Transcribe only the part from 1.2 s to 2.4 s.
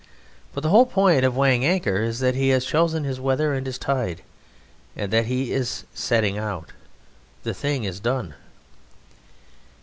of weighing anchor is that